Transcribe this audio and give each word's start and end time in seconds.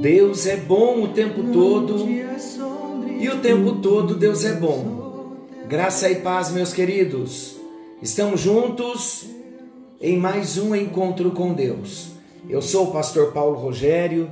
Deus 0.00 0.46
é 0.46 0.56
bom 0.56 1.02
o 1.02 1.08
tempo 1.08 1.52
todo 1.52 2.08
e 2.08 3.28
o 3.28 3.38
tempo 3.40 3.82
todo 3.82 4.14
Deus 4.14 4.46
é 4.46 4.54
bom. 4.54 5.36
Graça 5.68 6.08
e 6.08 6.16
paz, 6.16 6.50
meus 6.50 6.72
queridos. 6.72 7.56
Estamos 8.00 8.40
juntos 8.40 9.26
em 10.00 10.16
mais 10.16 10.56
um 10.56 10.74
encontro 10.74 11.32
com 11.32 11.52
Deus. 11.52 12.12
Eu 12.48 12.62
sou 12.62 12.88
o 12.88 12.92
pastor 12.92 13.32
Paulo 13.32 13.58
Rogério 13.58 14.30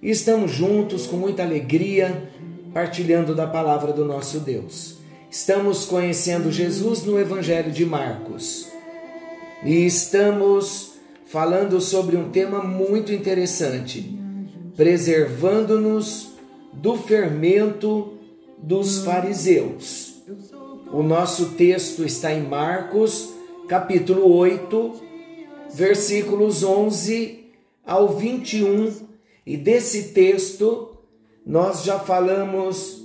e 0.00 0.08
estamos 0.08 0.52
juntos 0.52 1.06
com 1.06 1.16
muita 1.16 1.42
alegria 1.42 2.30
partilhando 2.72 3.34
da 3.34 3.46
palavra 3.46 3.92
do 3.92 4.06
nosso 4.06 4.40
Deus. 4.40 5.00
Estamos 5.30 5.84
conhecendo 5.84 6.50
Jesus 6.50 7.04
no 7.04 7.20
Evangelho 7.20 7.70
de 7.70 7.84
Marcos 7.84 8.68
e 9.62 9.84
estamos 9.84 10.94
falando 11.26 11.78
sobre 11.78 12.16
um 12.16 12.30
tema 12.30 12.64
muito 12.64 13.12
interessante 13.12 14.18
preservando-nos 14.80 16.30
do 16.72 16.96
fermento 16.96 18.14
dos 18.56 19.04
fariseus. 19.04 20.14
O 20.90 21.02
nosso 21.02 21.50
texto 21.50 22.02
está 22.02 22.32
em 22.32 22.44
Marcos, 22.44 23.28
capítulo 23.68 24.34
8, 24.34 24.94
versículos 25.74 26.64
11 26.64 27.44
ao 27.84 28.16
21, 28.16 28.90
e 29.44 29.54
desse 29.58 30.14
texto 30.14 30.96
nós 31.44 31.84
já 31.84 31.98
falamos 31.98 33.04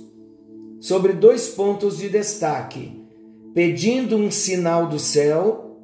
sobre 0.80 1.12
dois 1.12 1.48
pontos 1.48 1.98
de 1.98 2.08
destaque: 2.08 3.06
pedindo 3.52 4.16
um 4.16 4.30
sinal 4.30 4.86
do 4.86 4.98
céu, 4.98 5.76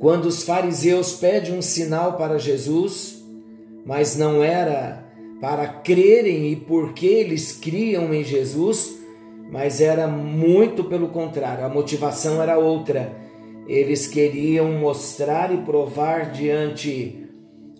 quando 0.00 0.24
os 0.24 0.42
fariseus 0.42 1.12
pedem 1.12 1.56
um 1.56 1.62
sinal 1.62 2.16
para 2.16 2.40
Jesus, 2.40 3.17
mas 3.88 4.18
não 4.18 4.44
era 4.44 5.02
para 5.40 5.66
crerem 5.66 6.52
e 6.52 6.56
porque 6.56 7.06
eles 7.06 7.52
criam 7.52 8.12
em 8.12 8.22
Jesus, 8.22 8.98
mas 9.50 9.80
era 9.80 10.06
muito 10.06 10.84
pelo 10.84 11.08
contrário, 11.08 11.64
a 11.64 11.70
motivação 11.70 12.42
era 12.42 12.58
outra. 12.58 13.16
Eles 13.66 14.06
queriam 14.06 14.72
mostrar 14.72 15.54
e 15.54 15.62
provar 15.62 16.32
diante 16.32 17.30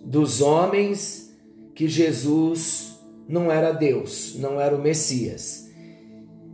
dos 0.03 0.41
homens 0.41 1.31
que 1.75 1.87
Jesus 1.87 2.99
não 3.27 3.51
era 3.51 3.71
Deus, 3.71 4.35
não 4.39 4.59
era 4.59 4.75
o 4.75 4.81
Messias. 4.81 5.69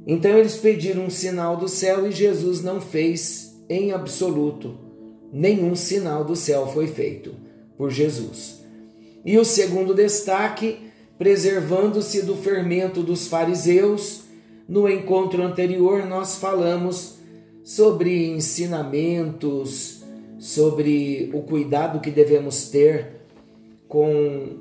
Então 0.06 0.38
eles 0.38 0.58
pediram 0.58 1.06
um 1.06 1.10
sinal 1.10 1.56
do 1.56 1.70
céu 1.70 2.06
e 2.06 2.12
Jesus 2.12 2.62
não 2.62 2.82
fez 2.82 3.56
em 3.70 3.94
absoluto. 3.94 4.78
Nenhum 5.32 5.78
sinal 5.78 6.26
do 6.26 6.36
céu 6.36 6.68
foi 6.68 6.88
feito 6.88 7.34
por 7.78 7.90
Jesus. 7.90 8.65
E 9.26 9.40
o 9.40 9.44
segundo 9.44 9.96
destaque, 9.96 10.78
preservando-se 11.18 12.22
do 12.22 12.36
fermento 12.36 13.02
dos 13.02 13.28
fariseus. 13.28 14.22
No 14.70 14.88
encontro 14.88 15.42
anterior, 15.42 16.06
nós 16.06 16.36
falamos 16.36 17.16
sobre 17.64 18.28
ensinamentos, 18.28 20.04
sobre 20.38 21.32
o 21.34 21.42
cuidado 21.42 22.00
que 22.00 22.12
devemos 22.12 22.70
ter 22.70 23.22
com 23.88 24.58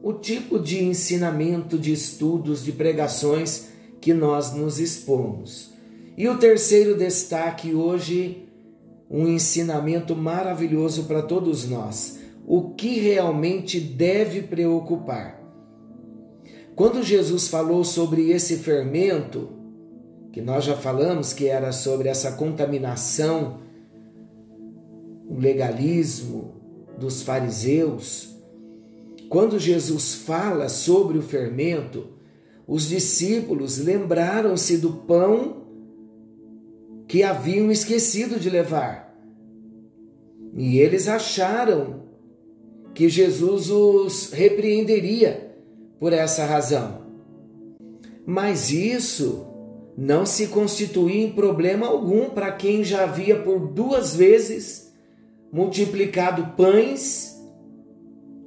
o 0.00 0.12
tipo 0.12 0.60
de 0.60 0.84
ensinamento, 0.84 1.76
de 1.76 1.92
estudos, 1.92 2.64
de 2.64 2.70
pregações 2.70 3.68
que 4.00 4.14
nós 4.14 4.54
nos 4.54 4.78
expomos. 4.78 5.72
E 6.16 6.28
o 6.28 6.38
terceiro 6.38 6.96
destaque 6.96 7.74
hoje, 7.74 8.46
um 9.10 9.26
ensinamento 9.26 10.14
maravilhoso 10.14 11.04
para 11.04 11.22
todos 11.22 11.68
nós 11.68 12.23
o 12.46 12.70
que 12.70 12.98
realmente 12.98 13.80
deve 13.80 14.42
preocupar. 14.42 15.40
Quando 16.74 17.02
Jesus 17.02 17.48
falou 17.48 17.84
sobre 17.84 18.30
esse 18.30 18.56
fermento, 18.56 19.50
que 20.32 20.42
nós 20.42 20.64
já 20.64 20.76
falamos 20.76 21.32
que 21.32 21.46
era 21.46 21.70
sobre 21.72 22.08
essa 22.08 22.32
contaminação, 22.32 23.60
o 25.28 25.38
legalismo 25.38 26.54
dos 26.98 27.22
fariseus, 27.22 28.34
quando 29.28 29.58
Jesus 29.58 30.14
fala 30.14 30.68
sobre 30.68 31.16
o 31.16 31.22
fermento, 31.22 32.08
os 32.66 32.88
discípulos 32.88 33.78
lembraram-se 33.78 34.78
do 34.78 34.92
pão 34.92 35.64
que 37.06 37.22
haviam 37.22 37.70
esquecido 37.70 38.38
de 38.38 38.50
levar. 38.50 39.14
E 40.56 40.78
eles 40.78 41.08
acharam 41.08 42.03
que 42.94 43.08
Jesus 43.08 43.70
os 43.70 44.32
repreenderia 44.32 45.56
por 45.98 46.12
essa 46.12 46.44
razão. 46.44 47.02
Mas 48.24 48.70
isso 48.70 49.46
não 49.96 50.24
se 50.24 50.48
constituía 50.48 51.24
em 51.24 51.32
problema 51.32 51.86
algum 51.86 52.30
para 52.30 52.52
quem 52.52 52.82
já 52.82 53.04
havia 53.04 53.40
por 53.42 53.72
duas 53.72 54.14
vezes 54.14 54.92
multiplicado 55.52 56.54
pães 56.56 57.34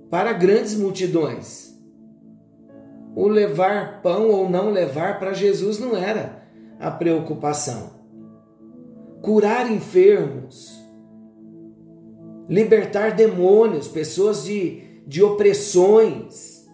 para 0.10 0.34
grandes 0.34 0.76
multidões. 0.76 1.68
O 3.16 3.28
levar 3.28 4.02
pão 4.02 4.30
ou 4.30 4.50
não 4.50 4.72
levar 4.72 5.20
para 5.20 5.34
Jesus 5.34 5.80
não 5.80 5.96
era 5.96 6.44
a 6.80 6.92
preocupação. 6.92 7.98
Curar 9.22 9.72
enfermos, 9.72 10.87
libertar 12.50 13.16
demônios, 13.16 13.88
pessoas 13.88 14.44
de, 14.44 14.82
de 15.06 15.24
opressões, 15.24 16.66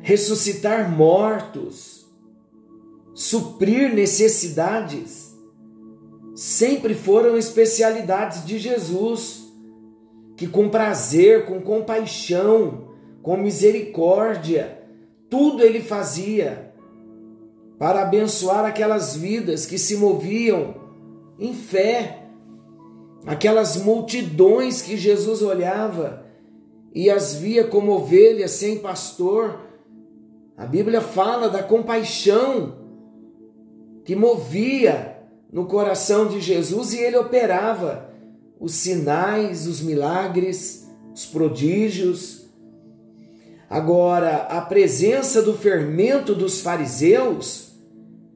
ressuscitar 0.00 0.90
mortos, 0.90 2.06
suprir 3.14 3.94
necessidades, 3.94 5.34
sempre 6.34 6.94
foram 6.94 7.36
especialidades 7.36 8.44
de 8.44 8.58
Jesus, 8.58 9.44
que 10.36 10.46
com 10.46 10.68
prazer, 10.68 11.46
com 11.46 11.60
compaixão, 11.60 12.88
com 13.22 13.36
misericórdia, 13.36 14.78
tudo 15.28 15.62
ele 15.62 15.80
fazia 15.80 16.72
para 17.78 18.02
abençoar 18.02 18.64
aquelas 18.64 19.16
vidas 19.16 19.66
que 19.66 19.78
se 19.78 19.96
moviam 19.96 20.74
em 21.38 21.54
fé 21.54 22.17
aquelas 23.26 23.76
multidões 23.76 24.82
que 24.82 24.96
Jesus 24.96 25.42
olhava 25.42 26.24
e 26.94 27.10
as 27.10 27.34
via 27.34 27.64
como 27.64 27.92
ovelhas 27.92 28.52
sem 28.52 28.78
pastor. 28.78 29.60
A 30.56 30.66
Bíblia 30.66 31.00
fala 31.00 31.48
da 31.48 31.62
compaixão 31.62 32.78
que 34.04 34.16
movia 34.16 35.18
no 35.52 35.66
coração 35.66 36.28
de 36.28 36.40
Jesus 36.40 36.92
e 36.92 36.98
ele 36.98 37.16
operava 37.16 38.10
os 38.58 38.72
sinais, 38.74 39.66
os 39.66 39.80
milagres, 39.80 40.88
os 41.14 41.26
prodígios. 41.26 42.48
Agora, 43.68 44.46
a 44.48 44.60
presença 44.62 45.42
do 45.42 45.54
fermento 45.54 46.34
dos 46.34 46.60
fariseus 46.60 47.72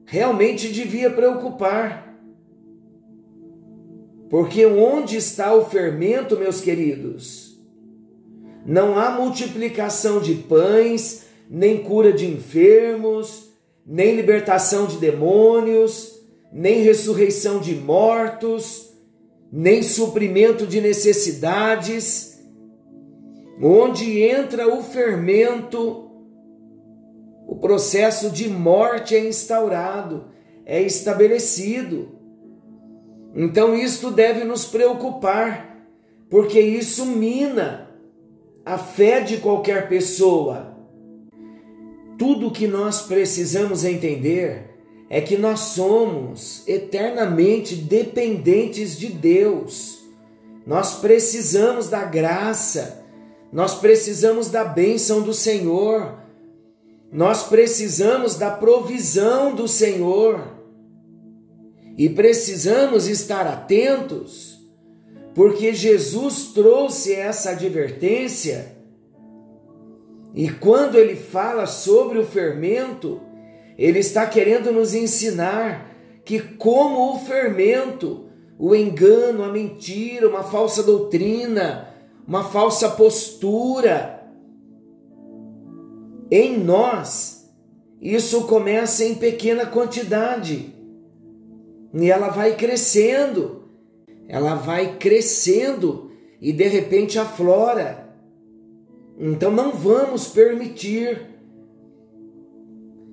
realmente 0.05 0.71
devia 0.71 1.09
preocupar. 1.09 2.02
Porque 4.33 4.65
onde 4.65 5.15
está 5.15 5.53
o 5.53 5.63
fermento, 5.63 6.35
meus 6.35 6.59
queridos? 6.59 7.55
Não 8.65 8.97
há 8.97 9.11
multiplicação 9.11 10.19
de 10.19 10.33
pães, 10.33 11.25
nem 11.47 11.83
cura 11.83 12.11
de 12.11 12.25
enfermos, 12.25 13.53
nem 13.85 14.15
libertação 14.15 14.87
de 14.87 14.97
demônios, 14.97 16.19
nem 16.51 16.81
ressurreição 16.81 17.59
de 17.59 17.75
mortos, 17.75 18.91
nem 19.51 19.83
suprimento 19.83 20.65
de 20.65 20.81
necessidades. 20.81 22.41
Onde 23.61 24.19
entra 24.19 24.67
o 24.67 24.81
fermento, 24.81 26.09
o 27.47 27.57
processo 27.57 28.31
de 28.31 28.49
morte 28.49 29.15
é 29.15 29.23
instaurado, 29.23 30.25
é 30.65 30.81
estabelecido. 30.81 32.22
Então 33.35 33.75
isto 33.75 34.11
deve 34.11 34.43
nos 34.43 34.65
preocupar, 34.65 35.87
porque 36.29 36.59
isso 36.59 37.05
mina 37.05 37.89
a 38.65 38.77
fé 38.77 39.21
de 39.21 39.37
qualquer 39.37 39.89
pessoa. 39.89 40.77
Tudo 42.17 42.47
o 42.47 42.51
que 42.51 42.67
nós 42.67 43.01
precisamos 43.01 43.83
entender 43.83 44.69
é 45.09 45.19
que 45.19 45.35
nós 45.35 45.59
somos 45.59 46.63
eternamente 46.67 47.75
dependentes 47.75 48.97
de 48.97 49.07
Deus. 49.07 50.03
Nós 50.65 50.99
precisamos 50.99 51.89
da 51.89 52.03
graça, 52.05 53.03
nós 53.51 53.75
precisamos 53.75 54.49
da 54.49 54.63
bênção 54.63 55.21
do 55.21 55.33
Senhor, 55.33 56.19
nós 57.11 57.43
precisamos 57.43 58.35
da 58.35 58.49
provisão 58.49 59.53
do 59.53 59.67
Senhor 59.67 60.52
e 61.97 62.09
precisamos 62.09 63.07
estar 63.07 63.45
atentos, 63.45 64.59
porque 65.35 65.73
Jesus 65.73 66.51
trouxe 66.53 67.13
essa 67.13 67.51
advertência. 67.51 68.75
E 70.33 70.49
quando 70.49 70.97
ele 70.97 71.15
fala 71.15 71.67
sobre 71.67 72.17
o 72.17 72.25
fermento, 72.25 73.21
ele 73.77 73.99
está 73.99 74.25
querendo 74.25 74.71
nos 74.71 74.95
ensinar 74.95 75.91
que, 76.25 76.39
como 76.39 77.13
o 77.13 77.19
fermento, 77.19 78.25
o 78.57 78.75
engano, 78.75 79.43
a 79.43 79.49
mentira, 79.49 80.27
uma 80.27 80.43
falsa 80.43 80.81
doutrina, 80.81 81.89
uma 82.27 82.43
falsa 82.43 82.89
postura, 82.89 84.23
em 86.31 86.57
nós, 86.57 87.51
isso 88.01 88.47
começa 88.47 89.03
em 89.03 89.13
pequena 89.13 89.67
quantidade 89.67 90.72
e 91.93 92.09
ela 92.09 92.29
vai 92.29 92.55
crescendo, 92.55 93.63
ela 94.27 94.55
vai 94.55 94.97
crescendo 94.97 96.11
e 96.41 96.51
de 96.51 96.67
repente 96.67 97.19
aflora. 97.19 98.09
Então 99.17 99.51
não 99.51 99.71
vamos 99.71 100.27
permitir 100.27 101.33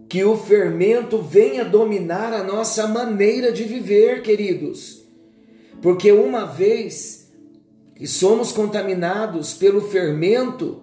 que 0.08 0.24
o 0.24 0.36
fermento 0.36 1.18
venha 1.18 1.64
dominar 1.64 2.32
a 2.32 2.42
nossa 2.42 2.88
maneira 2.88 3.52
de 3.52 3.64
viver, 3.64 4.22
queridos. 4.22 5.04
Porque 5.82 6.10
uma 6.10 6.46
vez 6.46 7.30
que 7.94 8.06
somos 8.06 8.50
contaminados 8.50 9.54
pelo 9.54 9.82
fermento, 9.82 10.82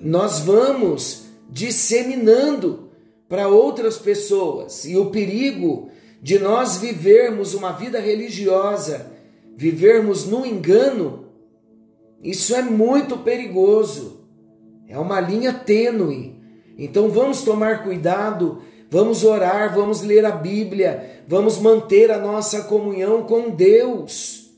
nós 0.00 0.40
vamos 0.40 1.26
disseminando 1.50 2.89
para 3.30 3.46
outras 3.46 3.96
pessoas. 3.96 4.84
E 4.84 4.96
o 4.96 5.06
perigo 5.06 5.88
de 6.20 6.36
nós 6.40 6.78
vivermos 6.78 7.54
uma 7.54 7.70
vida 7.70 8.00
religiosa, 8.00 9.12
vivermos 9.56 10.26
no 10.26 10.44
engano, 10.44 11.26
isso 12.20 12.56
é 12.56 12.60
muito 12.60 13.18
perigoso. 13.18 14.26
É 14.88 14.98
uma 14.98 15.20
linha 15.20 15.52
tênue. 15.52 16.40
Então 16.76 17.08
vamos 17.08 17.42
tomar 17.42 17.84
cuidado, 17.84 18.62
vamos 18.90 19.22
orar, 19.22 19.72
vamos 19.72 20.02
ler 20.02 20.24
a 20.24 20.32
Bíblia, 20.32 21.22
vamos 21.28 21.58
manter 21.58 22.10
a 22.10 22.18
nossa 22.18 22.64
comunhão 22.64 23.22
com 23.22 23.50
Deus. 23.50 24.50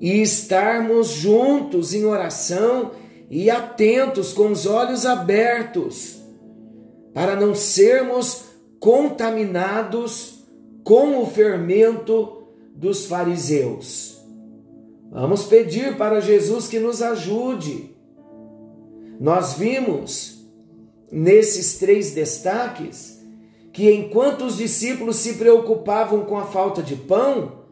E 0.00 0.20
estarmos 0.20 1.08
juntos 1.08 1.94
em 1.94 2.04
oração 2.04 2.90
e 3.30 3.48
atentos, 3.48 4.32
com 4.32 4.50
os 4.50 4.66
olhos 4.66 5.06
abertos 5.06 6.18
para 7.18 7.34
não 7.34 7.52
sermos 7.52 8.44
contaminados 8.78 10.44
com 10.84 11.20
o 11.20 11.26
fermento 11.26 12.44
dos 12.76 13.06
fariseus. 13.06 14.24
Vamos 15.10 15.42
pedir 15.42 15.96
para 15.96 16.20
Jesus 16.20 16.68
que 16.68 16.78
nos 16.78 17.02
ajude. 17.02 17.92
Nós 19.18 19.54
vimos 19.54 20.48
nesses 21.10 21.80
três 21.80 22.12
destaques 22.12 23.20
que 23.72 23.90
enquanto 23.90 24.44
os 24.44 24.56
discípulos 24.56 25.16
se 25.16 25.34
preocupavam 25.34 26.24
com 26.24 26.38
a 26.38 26.44
falta 26.44 26.80
de 26.80 26.94
pão, 26.94 27.64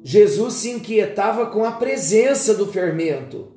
Jesus 0.00 0.54
se 0.54 0.70
inquietava 0.70 1.46
com 1.46 1.64
a 1.64 1.72
presença 1.72 2.54
do 2.54 2.68
fermento, 2.68 3.48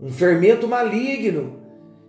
um 0.00 0.10
fermento 0.10 0.66
maligno 0.66 1.60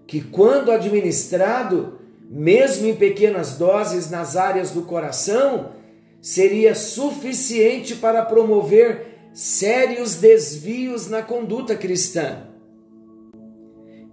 que, 0.07 0.21
quando 0.21 0.71
administrado, 0.71 2.03
mesmo 2.29 2.87
em 2.87 2.95
pequenas 2.95 3.57
doses 3.57 4.09
nas 4.09 4.35
áreas 4.35 4.71
do 4.71 4.81
coração, 4.83 5.73
seria 6.21 6.73
suficiente 6.73 7.95
para 7.95 8.25
promover 8.25 9.29
sérios 9.33 10.15
desvios 10.15 11.07
na 11.07 11.21
conduta 11.21 11.75
cristã. 11.75 12.47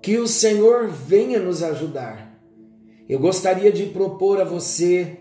Que 0.02 0.18
o 0.18 0.26
Senhor 0.26 0.88
venha 0.88 1.38
nos 1.38 1.62
ajudar. 1.62 2.38
Eu 3.08 3.18
gostaria 3.18 3.70
de 3.72 3.86
propor 3.86 4.40
a 4.40 4.44
você 4.44 5.18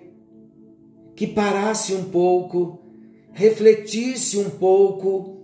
que 1.15 1.27
parasse 1.27 1.93
um 1.93 2.05
pouco, 2.05 2.79
refletisse 3.31 4.37
um 4.37 4.49
pouco 4.49 5.41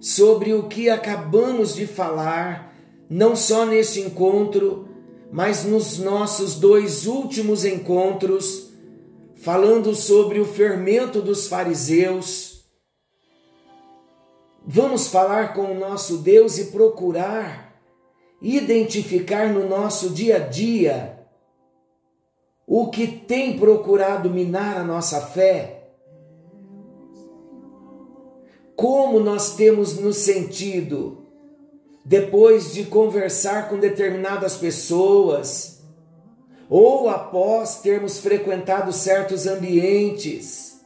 sobre 0.00 0.52
o 0.54 0.68
que 0.68 0.88
acabamos 0.88 1.74
de 1.74 1.86
falar, 1.86 2.74
não 3.10 3.34
só 3.34 3.66
nesse 3.66 4.00
encontro, 4.00 4.87
mas 5.30 5.64
nos 5.64 5.98
nossos 5.98 6.54
dois 6.54 7.06
últimos 7.06 7.64
encontros, 7.64 8.70
falando 9.36 9.94
sobre 9.94 10.40
o 10.40 10.44
fermento 10.44 11.20
dos 11.20 11.46
fariseus, 11.46 12.64
vamos 14.66 15.08
falar 15.08 15.54
com 15.54 15.72
o 15.72 15.78
nosso 15.78 16.18
Deus 16.18 16.58
e 16.58 16.66
procurar 16.66 17.68
identificar 18.40 19.52
no 19.52 19.68
nosso 19.68 20.10
dia 20.10 20.36
a 20.36 20.38
dia 20.38 21.18
o 22.66 22.88
que 22.90 23.06
tem 23.06 23.58
procurado 23.58 24.30
minar 24.30 24.76
a 24.76 24.84
nossa 24.84 25.20
fé. 25.20 25.94
Como 28.76 29.18
nós 29.18 29.56
temos 29.56 29.98
nos 29.98 30.18
sentido 30.18 31.26
depois 32.08 32.72
de 32.72 32.84
conversar 32.84 33.68
com 33.68 33.78
determinadas 33.78 34.56
pessoas, 34.56 35.82
ou 36.66 37.10
após 37.10 37.82
termos 37.82 38.18
frequentado 38.18 38.94
certos 38.94 39.46
ambientes, 39.46 40.80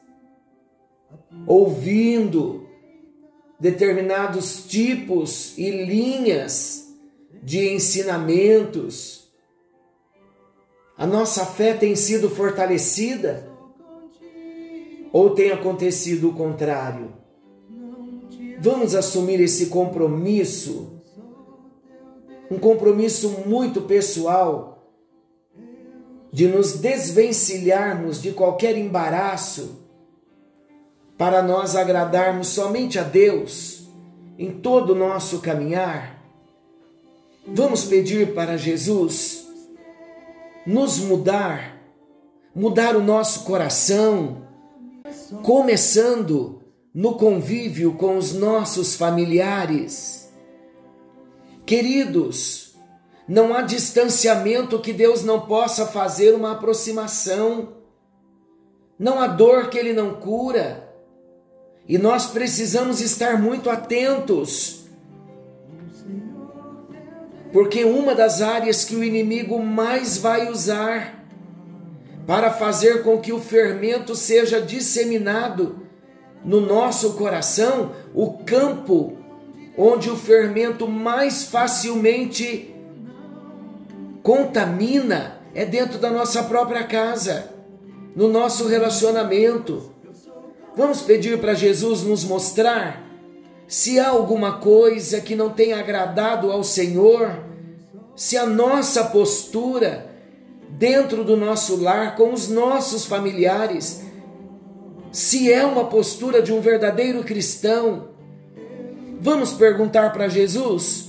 ouvindo 1.47 2.69
determinados 3.61 4.65
tipos 4.67 5.57
e 5.57 5.71
linhas 5.71 6.93
de 7.41 7.73
ensinamentos, 7.73 9.33
a 10.99 11.07
nossa 11.07 11.47
fé 11.47 11.73
tem 11.73 11.95
sido 11.95 12.29
fortalecida 12.29 13.49
ou 15.13 15.31
tem 15.31 15.53
acontecido 15.53 16.31
o 16.31 16.35
contrário? 16.35 17.13
Vamos 18.59 18.97
assumir 18.97 19.41
esse 19.41 19.67
compromisso 19.67 20.92
um 22.53 22.59
compromisso 22.59 23.31
muito 23.47 23.81
pessoal 23.81 24.93
de 26.31 26.47
nos 26.47 26.75
desvencilharmos 26.75 28.21
de 28.21 28.33
qualquer 28.33 28.77
embaraço 28.77 29.79
para 31.17 31.43
nós 31.43 31.75
agradarmos 31.75 32.49
somente 32.49 32.99
a 32.99 33.03
Deus 33.03 33.89
em 34.39 34.51
todo 34.51 34.91
o 34.91 34.95
nosso 34.95 35.39
caminhar. 35.39 36.23
Vamos 37.47 37.85
pedir 37.85 38.35
para 38.35 38.59
Jesus 38.59 39.49
nos 40.67 40.99
mudar, 40.99 41.81
mudar 42.55 42.95
o 42.97 43.03
nosso 43.03 43.45
coração, 43.45 44.43
começando 45.43 46.61
no 46.95 47.15
convívio 47.15 47.95
com 47.95 48.19
os 48.19 48.35
nossos 48.35 48.95
familiares 48.95 50.22
Queridos, 51.73 52.75
não 53.27 53.55
há 53.55 53.63
distanciamento 53.63 54.79
que 54.79 54.93
Deus 54.93 55.25
não 55.25 55.41
possa 55.41 55.87
fazer 55.87 56.35
uma 56.35 56.53
aproximação. 56.53 57.79
Não 58.99 59.19
há 59.19 59.27
dor 59.27 59.71
que 59.71 59.79
Ele 59.79 59.95
não 59.95 60.13
cura. 60.17 60.87
E 61.89 61.97
nós 61.97 62.27
precisamos 62.27 63.01
estar 63.01 63.41
muito 63.41 63.71
atentos. 63.71 64.85
Porque 67.55 67.87
uma 67.87 68.15
das 68.15 68.43
áreas 68.43 68.85
que 68.85 68.95
o 68.95 69.03
inimigo 69.03 69.59
mais 69.59 70.19
vai 70.19 70.51
usar 70.51 71.25
para 72.27 72.51
fazer 72.51 73.03
com 73.03 73.19
que 73.19 73.33
o 73.33 73.41
fermento 73.41 74.15
seja 74.15 74.61
disseminado 74.61 75.81
no 76.45 76.61
nosso 76.61 77.15
coração, 77.15 77.93
o 78.15 78.45
campo 78.45 79.22
onde 79.77 80.11
o 80.11 80.17
fermento 80.17 80.87
mais 80.87 81.45
facilmente 81.45 82.75
contamina 84.23 85.41
é 85.55 85.65
dentro 85.65 85.99
da 85.99 86.11
nossa 86.11 86.43
própria 86.45 86.85
casa, 86.85 87.51
no 88.15 88.29
nosso 88.29 88.69
relacionamento. 88.69 89.93
Vamos 90.77 91.03
pedir 91.03 91.39
para 91.41 91.55
Jesus 91.55 92.03
nos 92.03 92.25
mostrar 92.25 93.03
se 93.67 93.99
há 93.99 94.09
alguma 94.09 94.59
coisa 94.59 95.21
que 95.21 95.35
não 95.35 95.51
tenha 95.51 95.79
agradado 95.79 96.51
ao 96.51 96.63
Senhor 96.63 97.53
se 98.15 98.37
a 98.37 98.47
nossa 98.47 99.05
postura 99.05 100.11
dentro 100.69 101.25
do 101.25 101.37
nosso 101.37 101.77
lar, 101.77 102.17
com 102.17 102.33
os 102.33 102.49
nossos 102.49 103.05
familiares, 103.05 104.03
se 105.11 105.53
é 105.53 105.65
uma 105.65 105.87
postura 105.87 106.43
de 106.43 106.53
um 106.53 106.61
verdadeiro 106.61 107.23
cristão. 107.25 108.12
Vamos 109.23 109.53
perguntar 109.53 110.13
para 110.13 110.27
Jesus 110.27 111.05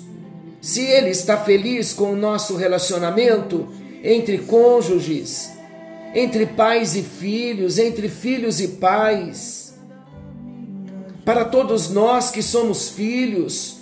se 0.62 0.82
ele 0.82 1.10
está 1.10 1.36
feliz 1.36 1.94
com 1.94 2.14
o 2.14 2.16
nosso 2.16 2.56
relacionamento 2.56 3.68
entre 4.04 4.38
cônjuges, 4.38 5.52
entre 6.14 6.46
pais 6.46 6.96
e 6.96 7.02
filhos, 7.02 7.80
entre 7.80 8.08
filhos 8.08 8.62
e 8.62 8.68
pais. 8.68 9.74
Para 11.26 11.44
todos 11.44 11.90
nós 11.90 12.30
que 12.30 12.44
somos 12.44 12.88
filhos, 12.88 13.78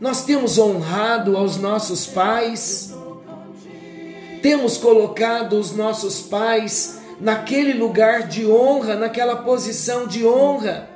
nós 0.00 0.24
temos 0.24 0.56
honrado 0.56 1.36
aos 1.36 1.58
nossos 1.58 2.06
pais, 2.06 2.94
temos 4.40 4.78
colocado 4.78 5.60
os 5.60 5.76
nossos 5.76 6.22
pais 6.22 7.00
naquele 7.20 7.74
lugar 7.74 8.28
de 8.28 8.46
honra, 8.46 8.96
naquela 8.96 9.36
posição 9.36 10.06
de 10.06 10.26
honra. 10.26 10.93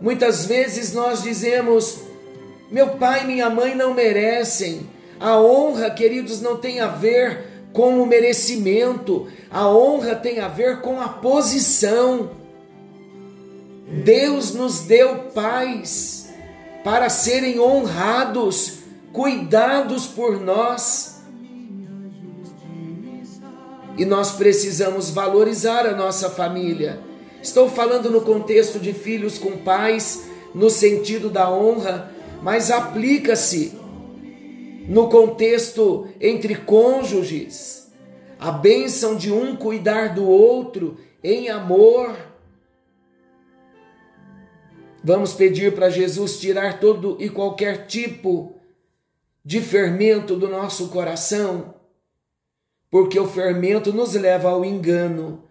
Muitas 0.00 0.46
vezes 0.46 0.92
nós 0.92 1.22
dizemos: 1.22 2.00
meu 2.70 2.90
pai 2.96 3.22
e 3.22 3.26
minha 3.26 3.48
mãe 3.48 3.74
não 3.74 3.94
merecem. 3.94 4.88
A 5.18 5.40
honra, 5.40 5.90
queridos, 5.90 6.40
não 6.40 6.58
tem 6.58 6.80
a 6.80 6.88
ver 6.88 7.46
com 7.72 8.02
o 8.02 8.06
merecimento, 8.06 9.28
a 9.50 9.68
honra 9.68 10.14
tem 10.14 10.40
a 10.40 10.48
ver 10.48 10.80
com 10.80 11.00
a 11.00 11.08
posição. 11.08 12.30
Deus 14.04 14.52
nos 14.52 14.80
deu 14.80 15.30
pais 15.34 16.28
para 16.82 17.08
serem 17.08 17.60
honrados, 17.60 18.78
cuidados 19.12 20.06
por 20.06 20.40
nós. 20.40 21.20
E 23.96 24.04
nós 24.04 24.32
precisamos 24.32 25.10
valorizar 25.10 25.86
a 25.86 25.96
nossa 25.96 26.28
família. 26.28 27.00
Estou 27.46 27.68
falando 27.68 28.10
no 28.10 28.22
contexto 28.22 28.80
de 28.80 28.92
filhos 28.92 29.38
com 29.38 29.58
pais, 29.58 30.28
no 30.52 30.68
sentido 30.68 31.30
da 31.30 31.48
honra, 31.48 32.10
mas 32.42 32.72
aplica-se 32.72 33.72
no 34.88 35.08
contexto 35.08 36.08
entre 36.20 36.56
cônjuges. 36.56 37.88
A 38.36 38.50
bênção 38.50 39.14
de 39.14 39.32
um 39.32 39.54
cuidar 39.54 40.12
do 40.12 40.28
outro 40.28 40.98
em 41.22 41.48
amor. 41.48 42.16
Vamos 45.04 45.32
pedir 45.32 45.72
para 45.72 45.88
Jesus 45.88 46.40
tirar 46.40 46.80
todo 46.80 47.16
e 47.20 47.28
qualquer 47.30 47.86
tipo 47.86 48.56
de 49.44 49.60
fermento 49.60 50.34
do 50.34 50.48
nosso 50.48 50.88
coração, 50.88 51.76
porque 52.90 53.20
o 53.20 53.28
fermento 53.28 53.92
nos 53.92 54.14
leva 54.14 54.50
ao 54.50 54.64
engano 54.64 55.45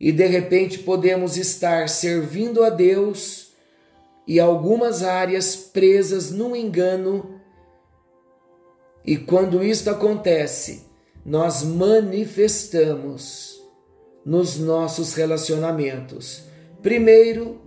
e 0.00 0.12
de 0.12 0.26
repente 0.26 0.78
podemos 0.78 1.36
estar 1.36 1.88
servindo 1.88 2.62
a 2.62 2.70
Deus 2.70 3.48
e 4.26 4.38
algumas 4.38 5.02
áreas 5.02 5.56
presas 5.56 6.30
num 6.30 6.54
engano. 6.54 7.40
E 9.04 9.16
quando 9.16 9.64
isto 9.64 9.90
acontece, 9.90 10.86
nós 11.24 11.62
manifestamos 11.62 13.60
nos 14.24 14.58
nossos 14.58 15.14
relacionamentos. 15.14 16.42
Primeiro, 16.82 17.60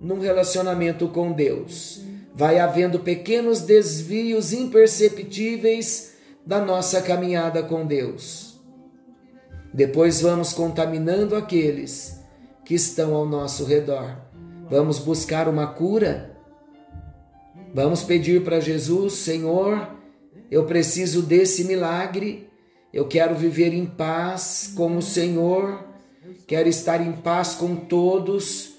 num 0.00 0.20
relacionamento 0.20 1.08
com 1.08 1.32
Deus, 1.32 2.00
vai 2.34 2.58
havendo 2.58 3.00
pequenos 3.00 3.60
desvios 3.60 4.52
imperceptíveis 4.52 6.14
da 6.44 6.60
nossa 6.60 7.02
caminhada 7.02 7.62
com 7.62 7.86
Deus. 7.86 8.47
Depois 9.78 10.20
vamos 10.20 10.52
contaminando 10.52 11.36
aqueles 11.36 12.20
que 12.64 12.74
estão 12.74 13.14
ao 13.14 13.24
nosso 13.24 13.64
redor. 13.64 14.16
Vamos 14.68 14.98
buscar 14.98 15.46
uma 15.48 15.68
cura. 15.68 16.36
Vamos 17.72 18.02
pedir 18.02 18.42
para 18.42 18.58
Jesus, 18.58 19.12
Senhor, 19.12 19.88
eu 20.50 20.64
preciso 20.64 21.22
desse 21.22 21.62
milagre. 21.62 22.50
Eu 22.92 23.06
quero 23.06 23.36
viver 23.36 23.72
em 23.72 23.86
paz 23.86 24.72
com 24.74 24.96
o 24.96 25.00
Senhor. 25.00 25.84
Quero 26.44 26.68
estar 26.68 27.00
em 27.00 27.12
paz 27.12 27.54
com 27.54 27.76
todos, 27.76 28.72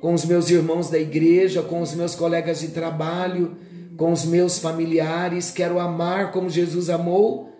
com 0.00 0.14
os 0.14 0.24
meus 0.24 0.48
irmãos 0.48 0.88
da 0.88 0.98
igreja, 1.00 1.60
com 1.60 1.82
os 1.82 1.92
meus 1.92 2.14
colegas 2.14 2.60
de 2.60 2.68
trabalho, 2.68 3.56
com 3.96 4.12
os 4.12 4.24
meus 4.24 4.60
familiares. 4.60 5.50
Quero 5.50 5.80
amar 5.80 6.30
como 6.30 6.48
Jesus 6.48 6.88
amou. 6.88 7.53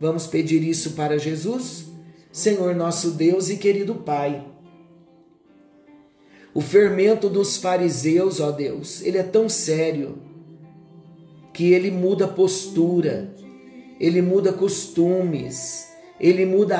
Vamos 0.00 0.26
pedir 0.26 0.62
isso 0.62 0.92
para 0.92 1.18
Jesus? 1.18 1.86
Senhor 2.32 2.74
nosso 2.74 3.12
Deus 3.12 3.48
e 3.48 3.56
querido 3.56 3.94
Pai. 3.94 4.44
O 6.52 6.60
fermento 6.60 7.28
dos 7.28 7.56
fariseus, 7.56 8.40
ó 8.40 8.50
Deus, 8.50 9.02
ele 9.02 9.18
é 9.18 9.22
tão 9.22 9.48
sério 9.48 10.18
que 11.52 11.72
ele 11.72 11.90
muda 11.90 12.28
postura, 12.28 13.34
ele 14.00 14.20
muda 14.20 14.52
costumes, 14.52 15.88
ele 16.18 16.44
muda 16.44 16.78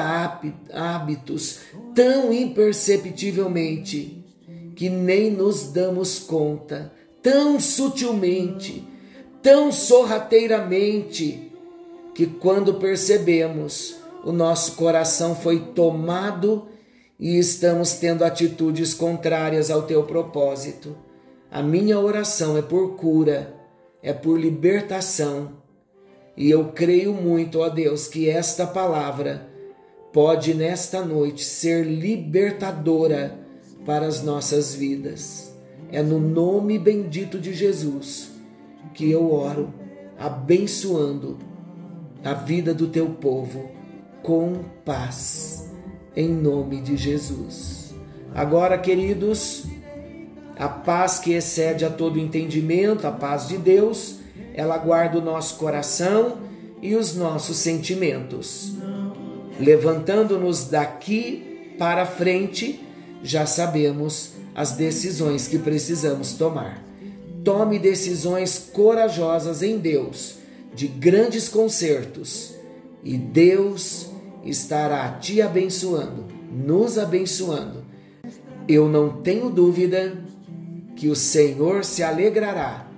hábitos 0.73 1.61
tão 1.94 2.33
imperceptivelmente 2.33 4.25
que 4.75 4.88
nem 4.90 5.30
nos 5.30 5.73
damos 5.73 6.18
conta, 6.18 6.92
tão 7.23 7.61
sutilmente, 7.61 8.85
tão 9.40 9.71
sorrateiramente, 9.71 11.52
que 12.14 12.26
quando 12.26 12.75
percebemos, 12.75 13.97
o 14.25 14.30
nosso 14.33 14.76
coração 14.76 15.35
foi 15.35 15.59
tomado 15.59 16.68
e 17.18 17.38
estamos 17.38 17.94
tendo 17.94 18.25
atitudes 18.25 18.94
contrárias 18.94 19.71
ao 19.71 19.83
teu 19.83 20.04
propósito. 20.04 20.97
A 21.50 21.62
minha 21.62 21.99
oração 21.99 22.56
é 22.56 22.62
por 22.62 22.97
cura, 22.97 23.54
é 24.02 24.12
por 24.12 24.38
libertação. 24.38 25.52
E 26.37 26.50
eu 26.50 26.73
creio 26.73 27.12
muito, 27.12 27.61
ó 27.61 27.68
Deus, 27.68 28.09
que 28.09 28.28
esta 28.28 28.66
palavra 28.66 29.49
pode 30.12 30.54
nesta 30.54 31.04
noite 31.04 31.44
ser 31.44 31.85
libertadora 31.85 33.38
para 33.85 34.06
as 34.06 34.23
nossas 34.23 34.75
vidas. 34.75 35.54
É 35.90 36.02
no 36.02 36.18
nome 36.18 36.78
bendito 36.78 37.38
de 37.38 37.52
Jesus 37.52 38.30
que 38.94 39.11
eu 39.11 39.33
oro, 39.33 39.75
abençoando 40.18 41.38
a 42.25 42.33
vida 42.33 42.73
do 42.73 42.87
teu 42.87 43.11
povo 43.11 43.71
com 44.23 44.64
paz 44.85 45.71
em 46.16 46.28
nome 46.28 46.81
de 46.81 46.97
Jesus. 46.97 47.95
Agora, 48.35 48.78
queridos, 48.78 49.64
a 50.57 50.69
paz 50.69 51.19
que 51.19 51.33
excede 51.33 51.85
a 51.85 51.90
todo 51.90 52.19
entendimento, 52.19 53.07
a 53.07 53.12
paz 53.12 53.49
de 53.49 53.59
Deus, 53.59 54.16
ela 54.54 54.78
guarda 54.78 55.19
o 55.19 55.25
nosso 55.25 55.57
coração 55.57 56.38
e 56.81 56.95
os 56.95 57.14
nossos 57.14 57.59
sentimentos. 57.59 58.73
Levantando-nos 59.61 60.69
daqui 60.69 61.75
para 61.78 62.07
frente, 62.07 62.81
já 63.23 63.47
sabemos 63.47 64.33
as 64.54 64.73
decisões 64.73 65.47
que 65.49 65.59
precisamos 65.59 66.33
tomar. 66.35 66.83
Tome 67.45 67.78
decisões 67.78 68.71
corajosas 68.73 69.62
em 69.62 69.78
Deus, 69.78 70.37
de 70.75 70.88
grandes 70.88 71.49
concertos, 71.49 72.54
e 73.02 73.16
Deus 73.16 74.09
estará 74.45 75.09
te 75.12 75.40
abençoando, 75.40 76.26
nos 76.50 76.99
abençoando. 76.99 77.85
Eu 78.66 78.88
não 78.88 79.23
tenho 79.23 79.50
dúvida 79.50 80.14
que 80.97 81.09
o 81.09 81.16
Senhor 81.16 81.85
se 81.85 82.02
alegrará 82.02 82.88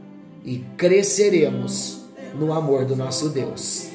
e 0.45 0.64
cresceremos 0.76 2.02
no 2.38 2.52
amor 2.52 2.85
do 2.85 2.95
nosso 2.95 3.28
Deus. 3.28 3.88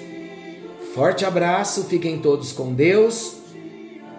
Forte 0.94 1.24
abraço, 1.24 1.86
fiquem 1.86 2.20
todos 2.20 2.52
com 2.52 2.74
Deus. 2.74 3.38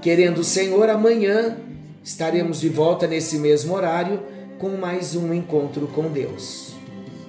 Querendo 0.00 0.38
o 0.38 0.44
Senhor, 0.44 0.88
amanhã 0.88 1.58
estaremos 2.02 2.60
de 2.60 2.68
volta 2.68 3.06
nesse 3.06 3.38
mesmo 3.38 3.74
horário 3.74 4.22
com 4.58 4.70
mais 4.70 5.14
um 5.14 5.34
encontro 5.34 5.86
com 5.88 6.10
Deus. 6.10 6.72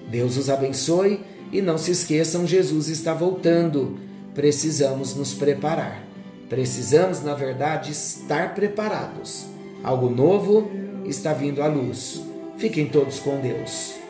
Deus 0.10 0.38
os 0.38 0.50
abençoe 0.50 1.20
e 1.54 1.62
não 1.62 1.78
se 1.78 1.92
esqueçam, 1.92 2.46
Jesus 2.46 2.90
está 2.90 3.14
voltando 3.14 3.98
precisamos 4.34 5.16
nos 5.16 5.34
preparar. 5.34 6.04
Precisamos, 6.50 7.24
na 7.24 7.34
verdade, 7.34 7.92
estar 7.92 8.54
preparados. 8.54 9.46
Algo 9.84 10.10
novo 10.10 10.72
está 11.06 11.34
vindo 11.34 11.62
à 11.62 11.68
luz. 11.68 12.22
Fiquem 12.58 12.88
todos 12.88 13.20
com 13.20 13.40
Deus. 13.40 14.03